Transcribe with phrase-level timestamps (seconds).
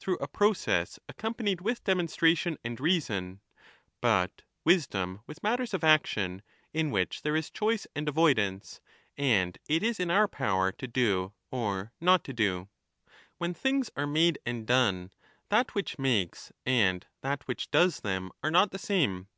[0.00, 3.40] through a process accompanied with demonstration and reason,
[4.00, 6.40] but wisdom with matters of action,
[6.72, 8.80] in which there 1197^ is choice and avoidance,
[9.18, 12.70] and it is in our power to do or not to do.
[13.36, 15.10] When things are made and done,
[15.50, 19.28] that which makes and that which does them are not the same.